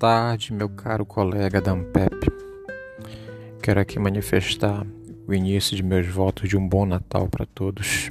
[0.00, 2.32] tarde, meu caro colega Dampep.
[3.62, 4.86] Quero aqui manifestar
[5.28, 8.10] o início de meus votos de um bom Natal para todos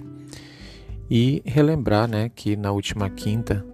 [1.09, 3.65] e relembrar né, que na última quinta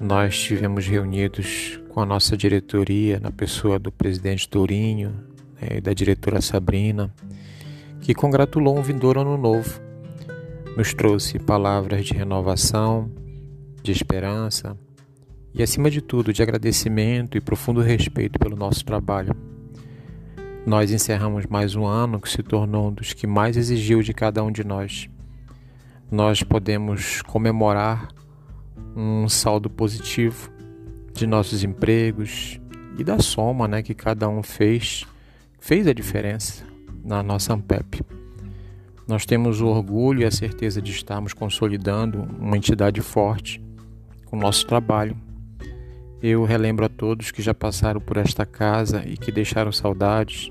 [0.00, 5.14] nós estivemos reunidos com a nossa diretoria, na pessoa do presidente Tourinho
[5.62, 7.14] né, e da diretora Sabrina,
[8.00, 9.80] que congratulou um vindouro ano novo.
[10.76, 13.08] Nos trouxe palavras de renovação,
[13.80, 14.76] de esperança
[15.58, 19.34] e, acima de tudo, de agradecimento e profundo respeito pelo nosso trabalho.
[20.64, 24.42] Nós encerramos mais um ano que se tornou um dos que mais exigiu de cada
[24.44, 25.08] um de nós.
[26.08, 28.08] Nós podemos comemorar
[28.94, 30.48] um saldo positivo
[31.12, 32.60] de nossos empregos
[32.96, 35.04] e da soma né, que cada um fez,
[35.58, 36.64] fez a diferença
[37.04, 38.00] na nossa Ampep.
[39.08, 43.60] Nós temos o orgulho e a certeza de estarmos consolidando uma entidade forte
[44.26, 45.27] com o nosso trabalho.
[46.20, 50.50] Eu relembro a todos que já passaram por esta casa e que deixaram saudades,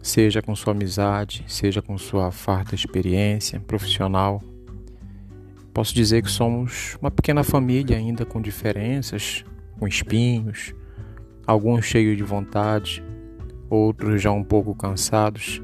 [0.00, 4.40] seja com sua amizade, seja com sua farta experiência profissional.
[5.74, 9.44] Posso dizer que somos uma pequena família ainda com diferenças,
[9.80, 10.72] com espinhos,
[11.44, 13.02] alguns cheios de vontade,
[13.68, 15.60] outros já um pouco cansados.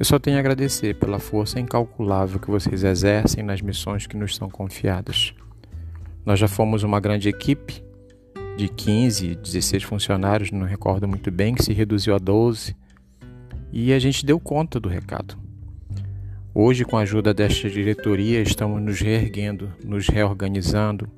[0.00, 4.34] Eu só tenho a agradecer pela força incalculável que vocês exercem nas missões que nos
[4.34, 5.32] são confiadas.
[6.26, 7.88] Nós já fomos uma grande equipe
[8.56, 12.76] de 15, 16 funcionários, não recordo muito bem, que se reduziu a 12,
[13.72, 15.38] e a gente deu conta do recado.
[16.52, 21.08] Hoje, com a ajuda desta diretoria, estamos nos reerguendo, nos reorganizando,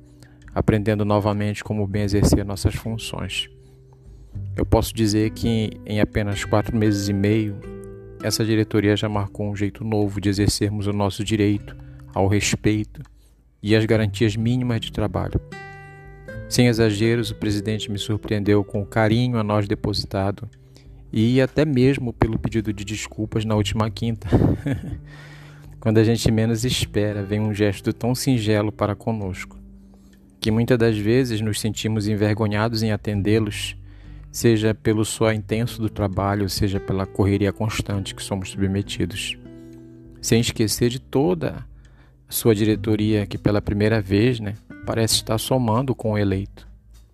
[0.53, 3.49] aprendendo novamente como bem exercer nossas funções.
[4.55, 7.55] Eu posso dizer que em apenas quatro meses e meio,
[8.21, 11.75] essa diretoria já marcou um jeito novo de exercermos o nosso direito
[12.13, 13.01] ao respeito
[13.61, 15.41] e as garantias mínimas de trabalho.
[16.53, 20.47] Sem exageros, o presidente me surpreendeu com o carinho a nós depositado
[21.11, 24.29] e até mesmo pelo pedido de desculpas na última quinta.
[25.81, 29.57] Quando a gente menos espera, vem um gesto tão singelo para conosco,
[30.39, 33.75] que muitas das vezes nos sentimos envergonhados em atendê-los,
[34.31, 39.39] seja pelo suor intenso do trabalho, seja pela correria constante que somos submetidos.
[40.21, 41.65] Sem esquecer de toda
[42.33, 44.55] sua diretoria que pela primeira vez, né,
[44.87, 46.67] parece estar somando com o eleito,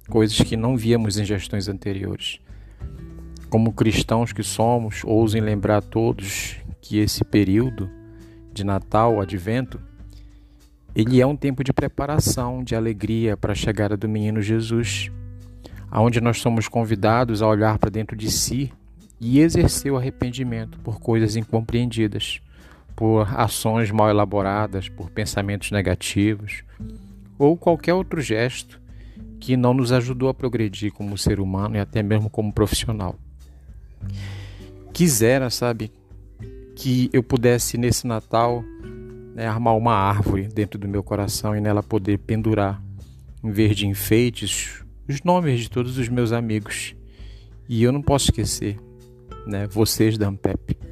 [0.10, 2.40] coisas que não víamos em gestões anteriores.
[3.50, 7.90] Como cristãos que somos, ousem lembrar a todos que esse período
[8.54, 9.80] de Natal, Advento,
[10.96, 15.12] ele é um tempo de preparação, de alegria para a chegada do menino Jesus,
[15.92, 18.72] aonde nós somos convidados a olhar para dentro de si
[19.20, 22.42] e exercer o arrependimento por coisas incompreendidas
[23.00, 26.66] por ações mal elaboradas, por pensamentos negativos
[27.38, 28.78] ou qualquer outro gesto
[29.40, 33.16] que não nos ajudou a progredir como ser humano e até mesmo como profissional.
[34.92, 35.94] Quisera, sabe,
[36.76, 38.66] que eu pudesse nesse Natal
[39.34, 42.84] né, armar uma árvore dentro do meu coração e nela poder pendurar,
[43.42, 46.94] em vez de enfeites, os nomes de todos os meus amigos.
[47.70, 48.78] E eu não posso esquecer,
[49.48, 50.90] né, vocês da Ampep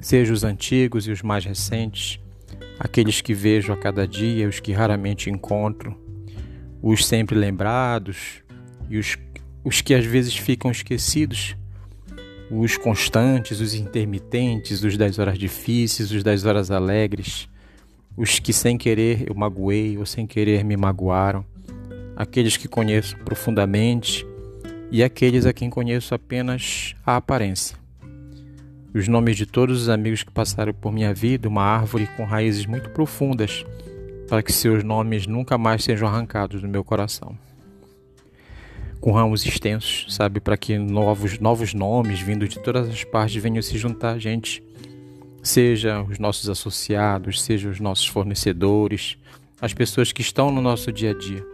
[0.00, 2.20] seja os antigos e os mais recentes,
[2.78, 5.96] aqueles que vejo a cada dia os que raramente encontro,
[6.82, 8.42] os sempre lembrados
[8.88, 9.16] e os,
[9.64, 11.56] os que às vezes ficam esquecidos,
[12.50, 17.48] os constantes, os intermitentes, os das horas difíceis, os das horas alegres,
[18.16, 21.44] os que sem querer eu magoei ou sem querer me magoaram,
[22.16, 24.26] aqueles que conheço profundamente
[24.90, 27.76] e aqueles a quem conheço apenas a aparência
[28.94, 32.66] os nomes de todos os amigos que passaram por minha vida, uma árvore com raízes
[32.66, 33.64] muito profundas,
[34.28, 37.36] para que seus nomes nunca mais sejam arrancados do meu coração.
[39.00, 43.62] Com ramos extensos, sabe, para que novos, novos nomes vindos de todas as partes venham
[43.62, 44.62] se juntar a gente,
[45.42, 49.16] seja os nossos associados, seja os nossos fornecedores,
[49.60, 51.44] as pessoas que estão no nosso dia a dia,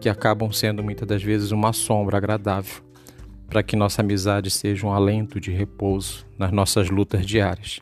[0.00, 2.89] que acabam sendo muitas das vezes uma sombra agradável
[3.50, 7.80] para que nossa amizade seja um alento de repouso nas nossas lutas diárias.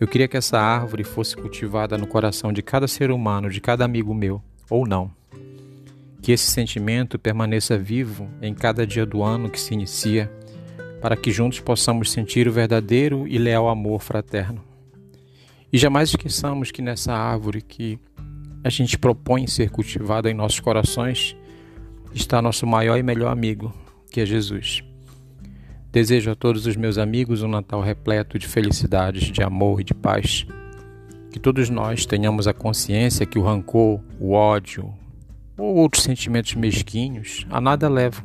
[0.00, 3.84] Eu queria que essa árvore fosse cultivada no coração de cada ser humano, de cada
[3.84, 5.10] amigo meu, ou não.
[6.22, 10.32] Que esse sentimento permaneça vivo em cada dia do ano que se inicia,
[11.02, 14.64] para que juntos possamos sentir o verdadeiro e leal amor fraterno.
[15.70, 17.98] E jamais esqueçamos que nessa árvore que
[18.64, 21.36] a gente propõe ser cultivada em nossos corações
[22.14, 23.72] está nosso maior e melhor amigo,
[24.10, 24.82] que é Jesus.
[25.90, 29.94] Desejo a todos os meus amigos um Natal repleto de felicidades, de amor e de
[29.94, 30.46] paz.
[31.30, 34.92] Que todos nós tenhamos a consciência que o rancor, o ódio,
[35.56, 38.24] ou outros sentimentos mesquinhos a nada levam,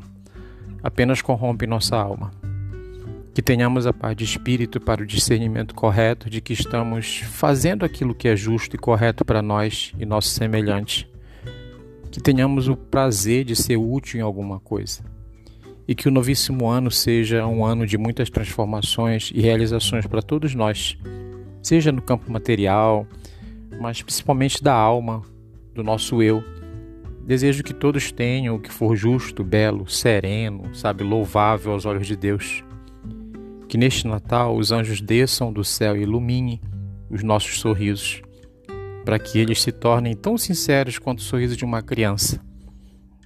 [0.83, 2.31] apenas corrompem nossa alma.
[3.33, 8.13] Que tenhamos a paz de espírito para o discernimento correto de que estamos fazendo aquilo
[8.13, 11.09] que é justo e correto para nós e nosso semelhante.
[12.11, 15.12] Que tenhamos o prazer de ser útil em alguma coisa.
[15.87, 20.55] E que o novíssimo ano seja um ano de muitas transformações e realizações para todos
[20.55, 20.97] nós,
[21.61, 23.05] seja no campo material,
[23.81, 25.21] mas principalmente da alma,
[25.73, 26.43] do nosso eu.
[27.25, 32.15] Desejo que todos tenham o que for justo, belo, sereno, sabe, louvável aos olhos de
[32.15, 32.63] Deus.
[33.67, 36.61] Que neste Natal os anjos desçam do céu e iluminem
[37.09, 38.21] os nossos sorrisos,
[39.05, 42.41] para que eles se tornem tão sinceros quanto o sorriso de uma criança.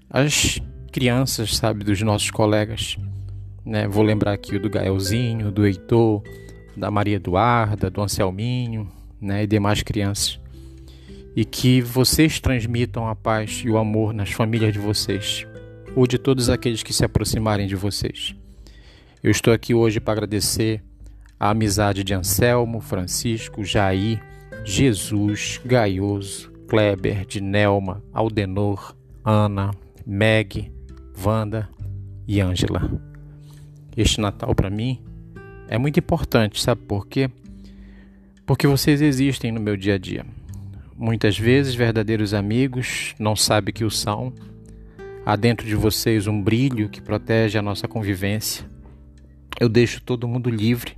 [0.10, 0.60] As
[0.98, 2.98] crianças, sabe, dos nossos colegas,
[3.64, 3.88] né?
[3.88, 6.24] Vou lembrar aqui do Gaelzinho, do Heitor,
[6.76, 8.92] da Maria Eduarda, do Anselminho,
[9.22, 10.40] né, e demais crianças
[11.36, 15.46] e que vocês transmitam a paz e o amor nas famílias de vocês,
[15.96, 18.34] ou de todos aqueles que se aproximarem de vocês.
[19.22, 20.84] Eu estou aqui hoje para agradecer
[21.40, 24.20] a amizade de Anselmo, Francisco, Jair,
[24.66, 29.70] Jesus, Gaioso, Kleber, de Nelma, Aldenor, Ana,
[30.04, 30.72] Meg,
[31.24, 31.68] Wanda
[32.28, 32.90] e Ângela.
[33.96, 35.02] Este Natal para mim
[35.68, 37.30] é muito importante, sabe por quê?
[38.46, 40.26] Porque vocês existem no meu dia a dia.
[40.96, 44.34] Muitas vezes, verdadeiros amigos não sabem que o são.
[45.26, 48.66] Há dentro de vocês um brilho que protege a nossa convivência.
[49.60, 50.96] Eu deixo todo mundo livre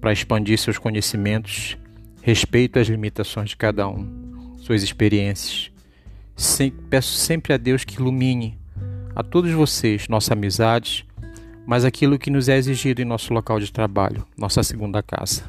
[0.00, 1.78] para expandir seus conhecimentos,
[2.22, 5.70] respeito as limitações de cada um, suas experiências.
[6.90, 8.58] Peço sempre a Deus que ilumine
[9.16, 11.06] a todos vocês nossa amizade,
[11.66, 15.44] mas aquilo que nos é exigido em nosso local de trabalho, nossa segunda casa.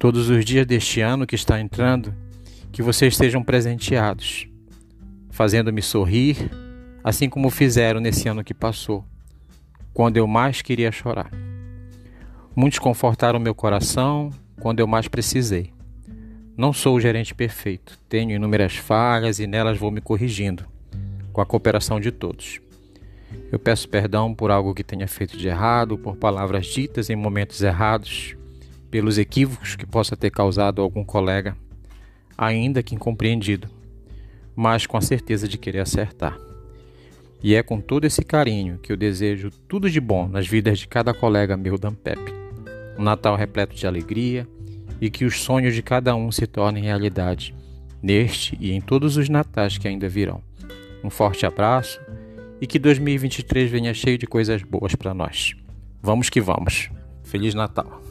[0.00, 2.12] Todos os dias deste ano que está entrando,
[2.72, 4.48] que vocês sejam presenteados,
[5.30, 6.50] fazendo-me sorrir,
[7.04, 9.04] assim como fizeram nesse ano que passou,
[9.94, 11.30] quando eu mais queria chorar.
[12.56, 14.30] Muitos confortaram meu coração
[14.60, 15.72] quando eu mais precisei.
[16.56, 20.66] Não sou o gerente perfeito, tenho inúmeras falhas e nelas vou me corrigindo,
[21.40, 22.60] com a cooperação de todos.
[23.50, 27.62] Eu peço perdão por algo que tenha feito de errado, por palavras ditas em momentos
[27.62, 28.36] errados,
[28.90, 31.56] pelos equívocos que possa ter causado algum colega
[32.36, 33.68] ainda que incompreendido,
[34.54, 36.38] mas com a certeza de querer acertar.
[37.42, 40.88] E é com todo esse carinho que eu desejo tudo de bom nas vidas de
[40.88, 42.20] cada colega meu da Ampep.
[42.98, 44.46] Um Natal repleto de alegria
[45.00, 47.54] e que os sonhos de cada um se tornem realidade,
[48.02, 50.49] neste e em todos os natais que ainda virão.
[51.02, 52.00] Um forte abraço
[52.60, 55.54] e que 2023 venha cheio de coisas boas para nós.
[56.02, 56.90] Vamos que vamos.
[57.24, 58.09] Feliz Natal!